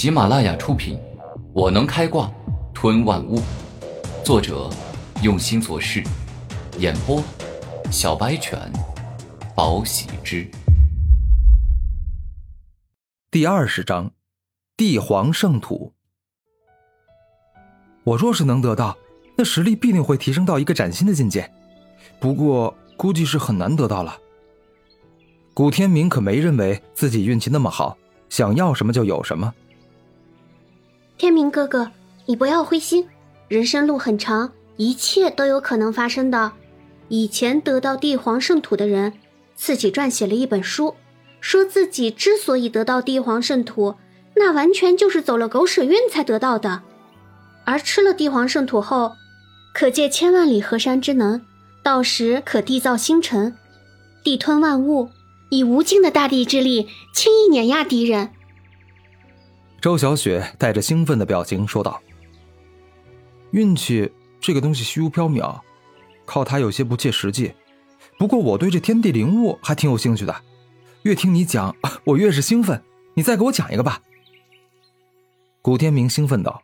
[0.00, 0.96] 喜马拉雅出品，
[1.52, 2.32] 《我能开挂
[2.72, 3.36] 吞万物》，
[4.24, 4.70] 作者
[5.22, 6.02] 用心做事，
[6.78, 7.22] 演播
[7.90, 8.58] 小白犬，
[9.54, 10.50] 宝喜之。
[13.30, 14.10] 第二十章，
[14.74, 15.92] 帝皇圣土。
[18.04, 18.96] 我若是能得到，
[19.36, 21.52] 那实力必定会提升到一个崭新的境界。
[22.18, 24.16] 不过，估计是很难得到了。
[25.52, 27.98] 古天明可没认为自己运气那么好，
[28.30, 29.52] 想要什么就有什么。
[31.20, 31.90] 天明哥哥，
[32.24, 33.06] 你不要灰心，
[33.46, 36.52] 人生路很长，一切都有可能发生的。
[37.08, 39.12] 以前得到帝皇圣土的人，
[39.54, 40.94] 自己撰写了一本书，
[41.38, 43.96] 说自己之所以得到帝皇圣土，
[44.36, 46.80] 那完全就是走了狗屎运才得到的。
[47.66, 49.12] 而吃了帝皇圣土后，
[49.74, 51.42] 可借千万里河山之能，
[51.82, 53.54] 到时可缔造星辰，
[54.24, 55.10] 地吞万物。
[55.50, 58.30] 以无尽的大地之力，轻易碾压敌人。
[59.80, 62.02] 周小雪带着兴奋的表情说道
[63.52, 65.58] ：“运气这个东西虚无缥缈，
[66.26, 67.54] 靠它有些不切实际。
[68.18, 70.36] 不过我对这天地灵物还挺有兴趣的，
[71.02, 72.82] 越听你讲，我越是兴奋。
[73.14, 74.02] 你再给我讲一个吧。”
[75.62, 76.62] 古天明兴奋道：“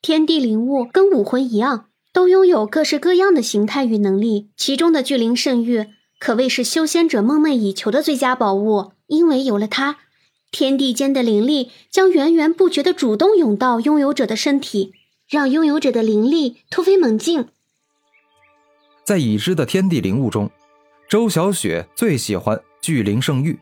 [0.00, 5.86] 天地灵物跟武魂一样，都拥有各式各样的形态与能力，其中的巨灵圣域。”
[6.20, 9.98] 可谓是修仙者梦寐以求的最佳宝物，因为有了它，
[10.50, 14.92] 天地间的灵力将源源不绝的主动涌到拥有者的身体，
[15.28, 17.46] 让拥有者的灵力突飞猛进。
[19.04, 20.50] 在已知的天地灵物中，
[21.08, 23.58] 周小雪最喜欢巨灵圣域。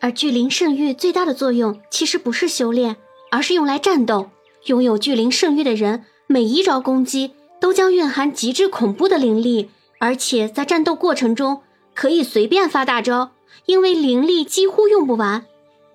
[0.00, 2.96] 而巨灵圣域最大的作用其实不是修炼，
[3.30, 4.30] 而是用来战斗。
[4.66, 9.70] 拥有巨灵圣域的人，每一招攻击都将蕴含极致恐怖的灵力。
[10.00, 13.32] 而且在战斗过程中可以随便发大招，
[13.66, 15.44] 因为灵力几乎用不完，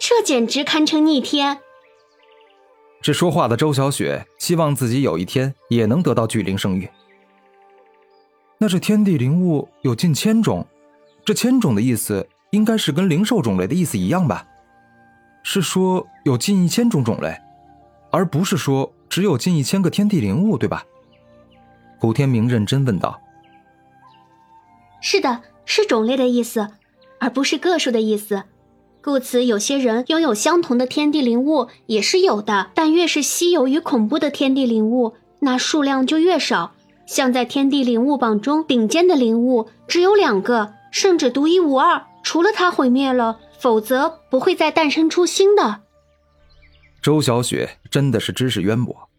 [0.06, 1.60] 这简直堪称逆天。
[3.02, 6.90] 这说话的周小雪希望自己有一天也能得到巨灵圣域。
[8.58, 10.68] 那这天地灵物有近千种，
[11.24, 14.46] 这千种的意思应该是跟灵兽种类的意思一样吧？
[15.42, 17.40] 是说有近一千种种类，
[18.12, 20.84] 而不是说只有近一千个天地灵物，对吧？
[21.98, 23.22] 古天明认真问道。
[25.00, 26.72] 是的，是种类的意思，
[27.22, 28.44] 而不是个数的意思。
[29.04, 36.74] 故此，有些人拥有相同的天地灵物也是有的，但越是稀有与恐怖的天地灵物，那数量就越少。
[37.06, 45.82] 像在天地灵物榜中顶尖的灵物只有两个，甚至独一无二，除了它毁灭了，否则不会再诞生出新的。
[47.02, 49.10] 周小雪真的是知识渊博，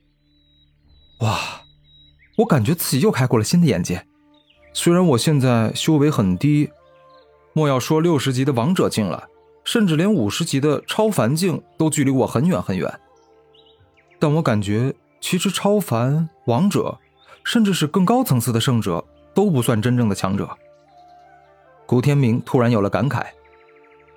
[1.20, 1.38] 哇，
[2.38, 4.06] 我感觉自己又开阔了新的眼界。
[4.72, 6.70] 虽然我现在修为很低，
[7.52, 9.28] 莫要说六十级的王者境了，
[9.64, 12.92] 甚至连五十级的超凡境都距离我很远很远。
[14.18, 16.98] 但我感觉，其实超凡、王者，
[17.42, 19.04] 甚至是更高层次的圣者，
[19.34, 20.48] 都不算真正的强者。
[21.86, 23.26] 古天明突然有了感慨：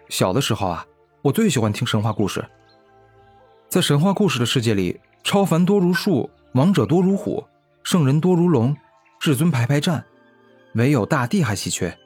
[0.09, 0.85] 小的时候啊，
[1.21, 2.45] 我最喜欢听神话故事。
[3.67, 7.43] 在神话故事的世界里，超凡多如树，王者多如虎，
[7.83, 8.75] 圣人多如龙，
[9.19, 10.05] 至尊排排站。
[10.75, 11.97] 唯有大地还稀缺，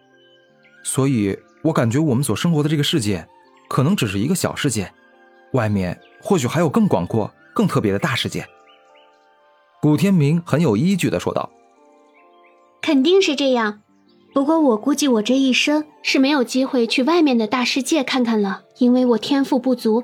[0.81, 3.28] 所以我感觉我们所生活的这个世界，
[3.68, 4.92] 可能只是一个小世界，
[5.54, 8.46] 外面或许还有更广阔、更特别的大世界。
[9.82, 11.50] 古天明很有依据的说道
[12.82, 13.82] ：“肯定是这样，
[14.34, 20.04] 不过我估计我这一生是没有机会去外面的大世界看看了，因为我天赋不足，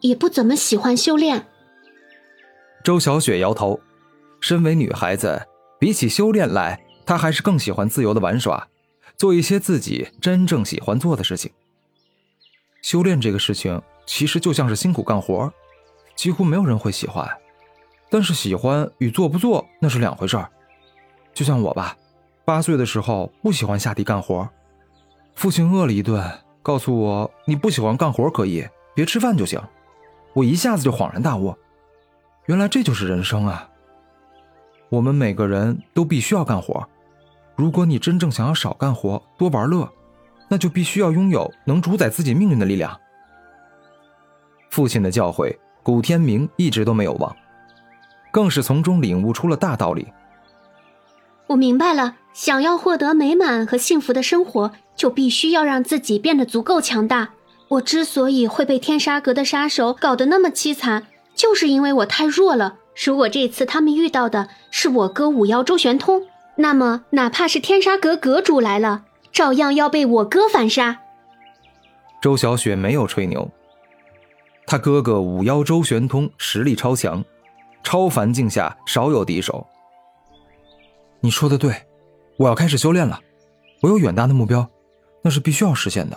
[0.00, 1.46] 也不怎么喜欢修炼。”
[2.84, 3.80] 周小雪摇头，
[4.40, 5.40] 身为女孩子，
[5.78, 6.80] 比起修炼来。
[7.04, 8.68] 她还是更喜欢自由的玩耍，
[9.16, 11.50] 做一些自己真正喜欢做的事情。
[12.80, 15.52] 修炼这个事情其实就像是辛苦干活，
[16.16, 17.28] 几乎没有人会喜欢。
[18.10, 20.50] 但是喜欢与做不做那是两回事儿。
[21.32, 21.96] 就像我吧，
[22.44, 24.48] 八岁的时候不喜欢下地干活，
[25.34, 26.22] 父亲饿了一顿，
[26.62, 29.58] 告诉我你不喜欢干活可以，别吃饭就行。
[30.34, 31.56] 我一下子就恍然大悟，
[32.46, 33.68] 原来这就是人生啊。
[34.90, 36.86] 我们每个人都必须要干活。
[37.62, 39.88] 如果你真正想要少干活、多玩乐，
[40.48, 42.98] 那就必须要拥有能主宰自己命运的力量。
[44.68, 47.36] 父亲的教诲，古天明一直都没有忘，
[48.32, 50.08] 更是从中领悟出了大道理。
[51.46, 57.30] 我明白了，想要获得美满和幸福的生活，就必须要让自己变得足够强大。
[57.68, 61.06] 我之所以会被天杀阁的杀手搞得那么凄惨，
[61.36, 62.78] 就是因为我太弱了。
[63.06, 66.26] 如果这次他们遇到的是我哥五妖周玄通。
[66.56, 71.00] 那么，哪怕是天杀阁阁主来了，照样要被我哥反杀。
[72.20, 73.50] 周小雪没有吹牛。
[74.66, 77.24] 他哥哥五妖周玄通实力超强，
[77.82, 79.66] 超凡境下少有敌手。
[81.20, 81.86] 你说的对，
[82.36, 83.20] 我要开始修炼了。
[83.80, 84.68] 我有远大的目标，
[85.22, 86.16] 那是必须要实现的，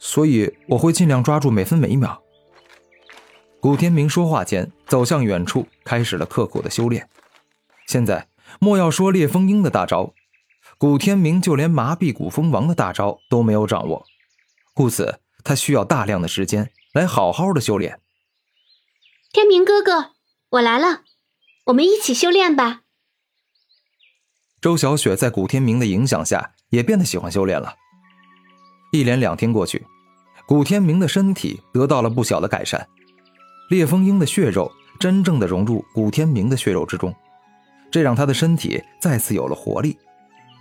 [0.00, 2.22] 所以我会尽量抓住每分每一秒。
[3.60, 7.06] 古天明说话间走向远处，开始了刻苦的修炼。
[7.86, 8.26] 现在
[8.60, 10.14] 莫要说烈风鹰的大招，
[10.78, 14.04] 古天明就连麻痹古风王的大招都没有掌握，
[14.74, 18.00] 故此他需要大量的时间来好好的修炼。
[19.32, 20.12] 天明哥哥，
[20.50, 21.02] 我来了，
[21.66, 22.82] 我们一起修炼吧。
[24.60, 27.74] 周小雪在古天明的影响下，也变得喜欢修炼了。
[28.92, 29.86] 一连两天过去，
[30.46, 32.86] 古天明的身体得到了不小的改善，
[33.70, 34.70] 烈风鹰的血肉
[35.00, 37.12] 真正的融入古天明的血肉之中，
[37.92, 39.96] 这让他的身体再次有了活力，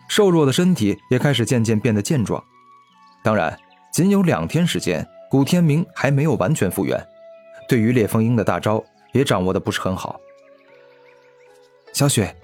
[0.07, 2.43] 瘦弱的身体也开始渐渐变得健壮。
[3.23, 3.57] 当然，
[3.91, 7.03] 仅有两天时间，古天明还没有完全复原，
[7.67, 8.83] 对于烈风鹰的大招
[9.13, 10.19] 也掌握的不是很好。
[11.93, 12.35] 小雪。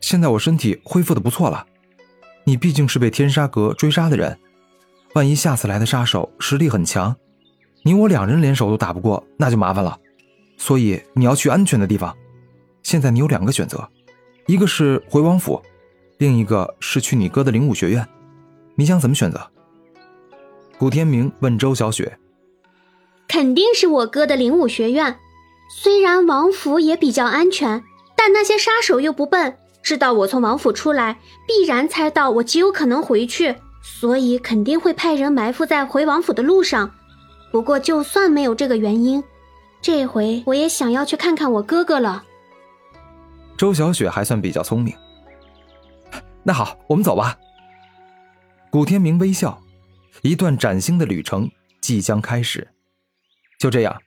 [0.00, 1.64] 现在我身体恢复的不错了，
[2.44, 4.38] 你毕竟是被天杀阁追杀的人，
[5.14, 7.16] 万一下次来的杀手实力很强，
[7.84, 9.98] 你我两人联手都打不过，那就麻烦了。
[10.58, 12.14] 所以你要去安全的地方。
[12.82, 13.88] 现在你有两个选择，
[14.46, 15.62] 一个是回王府，
[16.18, 18.06] 另一个是去你哥的灵武学院，
[18.74, 19.40] 你想怎么选择？
[20.76, 22.18] 古天明问周小雪。
[23.26, 25.16] 肯定是我哥的灵武学院，
[25.70, 27.82] 虽然王府也比较安全，
[28.14, 29.56] 但那些杀手又不笨。
[29.82, 36.90] 知道我从王府出来，必然猜到我极有可能回去，所以肯定会派人埋伏在回王府的路上。
[37.50, 39.24] 不过，就算没有这个原因，
[39.80, 42.24] 这回我也想要去看看我哥哥了。
[43.56, 44.94] 周小雪还算比较聪明。
[46.42, 47.38] 那好，我们走吧。
[48.70, 49.62] 古天明微笑，
[50.22, 52.68] 一段崭新的旅程即将开始。
[53.58, 54.02] 就这样，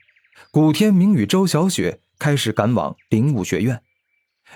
[0.52, 3.82] 古天明与周小雪开始赶往灵武学院。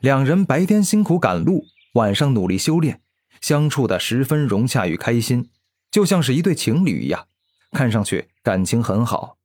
[0.01, 3.01] 两人白天辛苦赶路，晚上努力修炼，
[3.39, 5.49] 相处的十分融洽与开心，
[5.89, 7.27] 就像是一对情侣一样，
[7.71, 9.37] 看上去感情很好。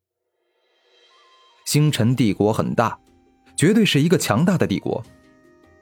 [1.64, 2.99] 星辰帝国很大，
[3.56, 5.02] 绝对是一个强大的帝国，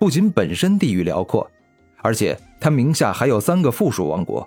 [0.05, 1.51] 不仅本身地域辽阔，
[2.03, 4.47] 而且他名下还有三个附属王国，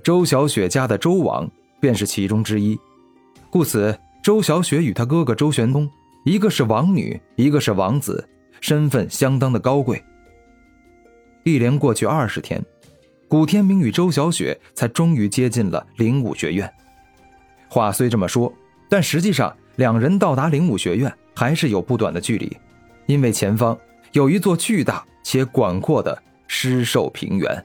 [0.00, 1.50] 周小雪家的周王
[1.80, 2.78] 便是其中之一，
[3.50, 5.90] 故此周小雪与他哥哥周玄东，
[6.24, 8.24] 一个是王女，一个是王子。
[8.60, 10.00] 身份相当的高贵。
[11.42, 12.64] 一连过去二十天，
[13.26, 16.72] 古天明与周小雪才终于接近了灵武学院。
[17.68, 18.54] 话虽这么说，
[18.88, 22.56] 但实际上两人到达灵武学院还是有不短的距离，
[23.06, 23.76] 因为前方
[24.12, 27.64] 有一座巨大且广阔的狮兽平原。